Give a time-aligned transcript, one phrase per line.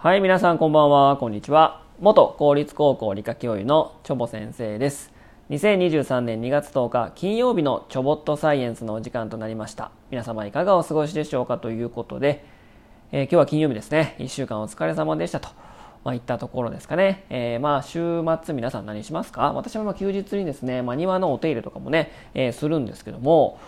[0.00, 1.82] はい、皆さんこんばんは、こんにちは。
[1.98, 5.10] 元公立高校理科教諭のチョボ先生です。
[5.50, 9.90] 2023年2月10日金曜日のチョボットサイエンスのお時間となりました。
[10.12, 12.44] 皆様いかがお過ごしでしょうかということで、
[13.10, 14.14] えー今日は金曜日ですね。
[14.20, 15.48] 1週間お疲れ様でしたと。
[16.04, 17.24] まあ、いったところですかね。
[17.28, 19.52] えーまあ、週末皆さん何しますか？
[19.52, 23.58] 私はまあ休日にですね、まあ、庭のお手入れとかもね、えーするんですけども、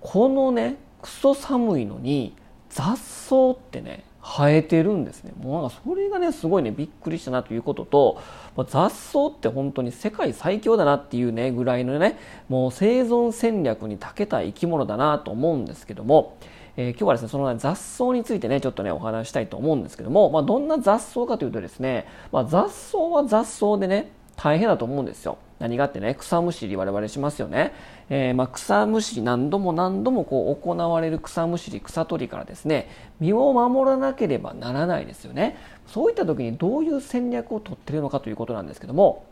[0.00, 2.36] このね、クソ寒いのに
[2.68, 5.32] 雑草ってね、生えてるんですね。
[5.42, 8.20] もうなんかそれがね、すごいね、びっくりしたなということと、
[8.56, 16.36] ま雑草って本当に世界最強だなっていうね、ぐらいのね、もう生存戦略に長けた生き物だなと思うんですけども、
[16.76, 25.36] えー今日はですね、その、雑草についてね、ちょっとね、お話ししたいと思うんですけども、まあ、どんな雑草かというとですね、まあ、雑草は雑草でね、大変だと思うんですよ。
[25.58, 27.74] 何があってね、草むしり我々しますよね。
[28.08, 32.88] えーまあ、草むしり何度も何度もこう行われる草むしり、草取りからですね、
[33.20, 35.58] 身を守らなければならないですよね。
[35.86, 39.26] そういった時にどういう戦略を取ってるのかということなんですけども、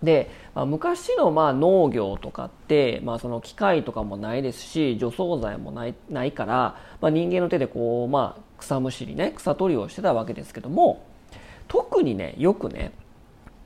[0.00, 11.04] で、まあ、昔のまあ農業とかって、まあ、その機械とかもないですし除草剤もないないから、まあ、人間の手でこう、まあ、草むしりね草取りをしてたわけですけども
[11.68, 12.92] 特にねよくね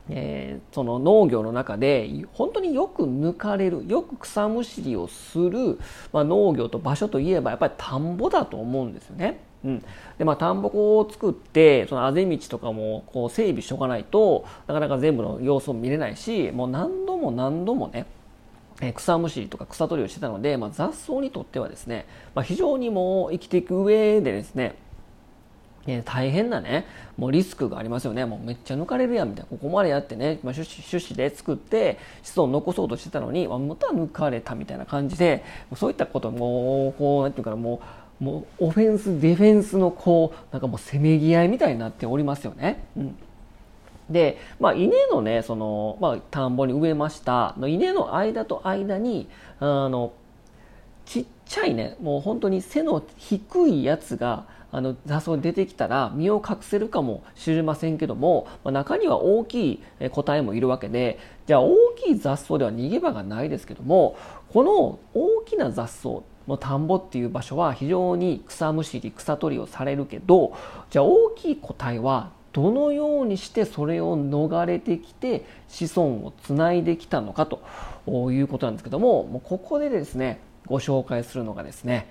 [0.09, 5.79] えーその農業の中で本当によく抜かれるよく草むしりをする、
[6.11, 9.39] まあ、農業と場所といえばやっぱり田んぼだと思うんですよね。
[9.63, 9.83] うん、
[10.19, 18.05] でまあ田んぼを作ってそのあぜ道とかもこう整備しとかないとなかなか全部の様子を見れないしもう何度も何度もね
[18.93, 24.75] 草むしりとか草取りをしてたので、まあ、雑草にとってはですね、まあ、非常にもう生きていく上でですね
[25.87, 26.85] え大変なね、
[27.17, 28.25] もうリスクがありますよね。
[28.25, 29.49] もうめっちゃ抜かれるやんみたいな。
[29.49, 35.43] ここまでやってね、まあ、種子で作って子孫を残そうとしてたのに、ままた抜かれたみたいな感じで、
[35.75, 37.81] そういったことも、こう、なんていうかな、も
[38.19, 42.83] う、もうオフェンス、ディフェンスのこう、なんかもうせめぎ合いみたいになっておりますよね。
[42.97, 43.15] うん。
[44.09, 47.55] で、まあ、稲のね、その、まあ、田んぼに植えました。
[47.57, 49.27] の稲の間と間に、
[49.59, 50.13] あの、
[51.05, 54.45] ちっちゃいね、もう本当に背の低いやつが、
[54.75, 61.17] あの雑草に出てきたら身を隠せるかもしれませんけども、まあ、中には大きい個体もいるわけで
[61.47, 64.17] じゃあ大きい雑草では逃げ場がないですけども
[64.51, 70.57] この大きな雑草の田んぼっていう場所は非常に草むしり草取りをされるけど
[70.89, 77.61] じゃあ大きい個体はどのようにしてそれを逃れてきて子孫をつないできたのかと
[78.31, 82.07] いうことなんですけどももうここでですねご紹介するのがですね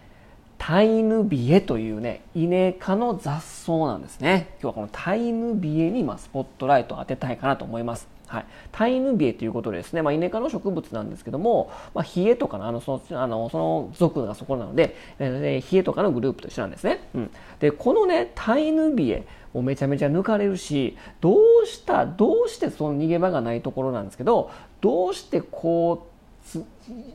[0.58, 4.56] タイヌビエというね、イネ科の雑草なんですね。
[4.62, 8.08] 今日はこのタイヌビエにまスポットライトを当てたいかなと思います。
[8.26, 8.46] はい。
[8.72, 17.06] タイヌビエということでですね、まあ、イネ科の植物なんですけども、まあ、ヒエとかの、あの、その、あの、その属がそこなので、えーヒエとかのグループと一緒なんですね。
[17.14, 17.30] うん。
[17.60, 24.50] で、このね、タイヌビエ、もうめちゃめちゃ抜かれるし、どうした、どうしてその逃げ場がないところなんですけど、
[24.80, 26.13] どうしてこう、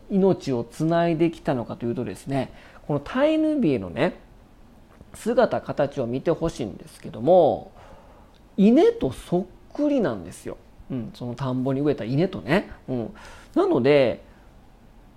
[0.10, 2.52] 命をつないできたのかというとですね、
[2.88, 4.20] このタイヌビエのね
[5.14, 7.72] 姿形を見てほしいんですけども
[8.58, 10.58] 稲とそっくりなんですよ、
[10.92, 13.14] うん、その田んぼに植えた稲とね、うん、
[13.56, 14.24] なので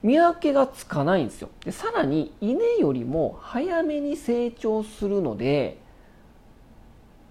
[0.03, 1.49] 見分けがつかないんですよ。
[1.65, 5.79] でさらに稲よりも早めに成長するので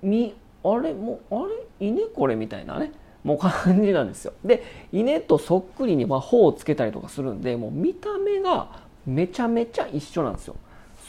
[0.02, 1.48] みあれもうあ
[1.80, 1.88] れ？
[1.88, 2.92] 稲これみたいなね。
[3.24, 4.34] もう感じなんですよ。
[4.44, 10.56] で稲とそっくりにまあ頬をつけたりとかするんでもう見た目がめちゃめちゃ一緒なんですよ。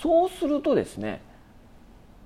[0.00, 1.20] そうするとですね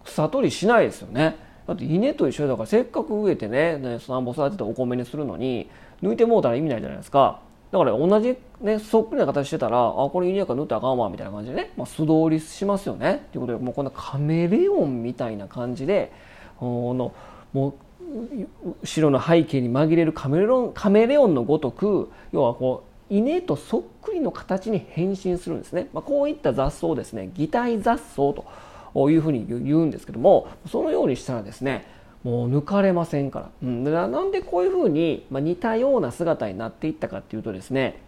[0.04, 1.36] 草取りしないですよね。
[1.66, 5.68] だって稲と一緒だからせっかく植えてねね田んぼ育ててお米にするのに
[6.02, 7.40] 抜いてもうたら意味ないじゃないですか。
[7.72, 13.26] だから同じねそっくりな形してたらあこれ稲やから縫ってあかんわみたいな感じでね、まあ、素通りしますよね。
[13.32, 16.12] ということでもうこんなカメレオンみたいな感じで
[16.58, 17.12] この
[17.52, 17.74] もう
[18.82, 28.46] 後ろの背景に紛れるカメレオンカメレオンのごとく要はこう稲とそっくりの形に変身するんですね、まあ、こういった雑草をですね擬態雑草と
[29.10, 31.86] いうふうに言うんですけどもそのようにしたらですね
[32.24, 38.00] もう抜かれませんから、うん、なんでこういうふうに、まあ、似たような姿になっていったかっていうとですね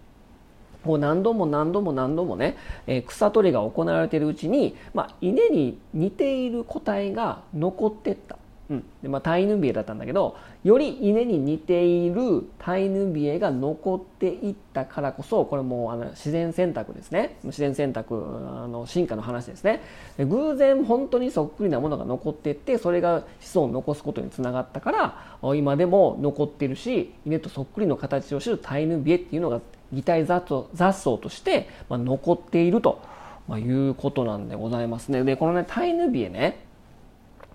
[0.85, 2.56] こう何度も何度も何度もね、
[2.87, 8.39] えー草取りが行われているうちに、まあ、稲に似ている個体が残っていった。
[8.70, 8.85] うん。
[9.03, 17.38] でまあ、タイヌビエだったんだけどより稲に似ているタイヌビエが残っていったからこそこれもあの自然選択ですね。
[17.44, 19.81] 自然選択あの進化の話ですね。
[20.17, 29.61] で偶然本当にそっくりなものが残っていってそれが子孫を残すことにつながったから今でも残ってるし稲とそっくりの形をしているタイヌビエっていうのが
[29.93, 33.00] 擬態雑草雑草として、まあ、残っていると、
[33.47, 35.25] まあ、いうことなんでございますね。
[35.25, 36.68] でこのねタイヌビエね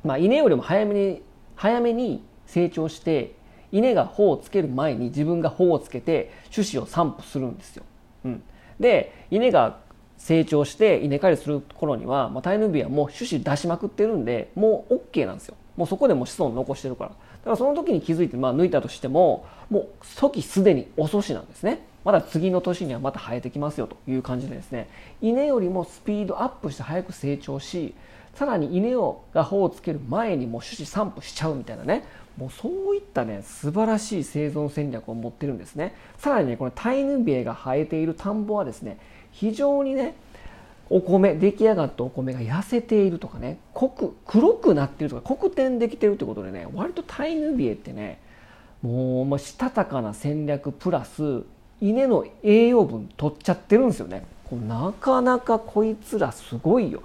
[0.04, 1.22] まあ、稲よりも早めに
[1.56, 3.36] 早めに成長して
[3.72, 7.84] 稲が穂をつける前に自分が穂をつけて種子を散布するんですよ。
[8.26, 8.44] うん、
[8.80, 9.80] で稲が
[10.18, 15.56] 成長して稲刈りする頃には、まあ、タイヌビはもう種子出しまくってるんでもう OK なんですよ。
[15.76, 17.10] もうそこでも子孫残してるから。
[17.10, 21.86] だからその時に気づいて、まあ、抜いたとしてももう時すでに遅しなんですね。
[22.06, 24.90] まだ次の年にはまた生えてきますよという感じでですね
[25.22, 27.96] 稲よりもスピードアップして早く成長し
[28.34, 32.04] さらに稲をが穂をつける前にもう種子散布しちゃうみたいなね。
[32.38, 35.96] もうそういったね素晴らしい生存戦略を持ってるんですね。
[36.18, 38.98] さらにねこのタイヌビエが生えている田んぼはですね
[39.32, 40.16] 非常にね
[40.90, 48.20] お米出来上がったお米が痩せているとかね濃く黒くなっているとか黒点できてるってことでね割とタイヌビエってね
[48.82, 51.44] もう、まあ、したたかな戦略プラス
[51.82, 54.26] 稲の栄養分取っちゃってるんですよね。
[54.68, 57.02] なかなかこいつらすごいよ。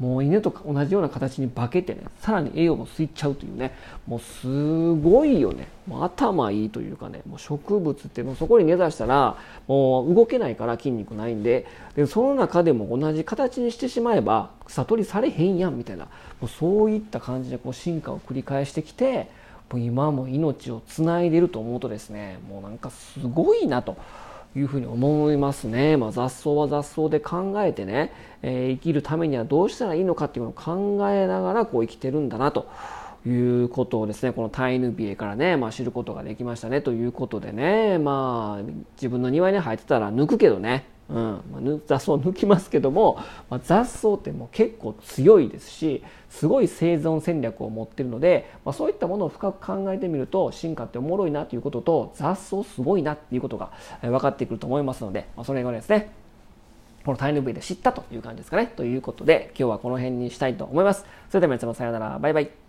[0.00, 3.74] もう稲と同じような形に化けてねさらに栄養も吸いちゃうというね
[4.06, 9.36] もうすごいよねもう頭いいというかねもう植物ってもうそこに根ざしたら
[9.66, 11.66] もう動けないから筋肉ないんで
[11.96, 16.10] でその中でも同じ形にしてしまえば草取りされへんやんみたいなも
[16.42, 19.28] うそういった感じでこう進化を繰り返してきて
[19.70, 23.96] もう今も命をつないでると思うとですねもうなんかすごいなと。
[24.58, 25.96] いうふうに思いますね。
[25.96, 28.12] まあ、雑草は雑草で考えてね、
[28.42, 32.68] えー、生きるためにはどうしたらいいのかっていうのを考えながらこう生きてるんだなと
[33.26, 38.62] いうことをですね、このタイヌビエからね、まあ、知ることができましたねということでね、まあ、
[38.96, 43.18] 自分の庭に生えてたら抜くけどね、うんまあ、雑草抜きますけども、
[43.48, 53.72] まあ、雑草ってもう結構強いですしすごい生存戦略を持ってるので、まあ、そういったものを深く考えてみると進化っておもろいなということと雑草すごいなっていうことが
[54.02, 56.12] 分かってくると思いますので、まあ、それがですね
[57.04, 58.66] このタイム V で知ったという感じですかね。
[58.66, 61.06] ということで今日はこの辺にしたいと思います。
[61.30, 62.18] それでは皆様さようなら。
[62.18, 62.67] バイバイ。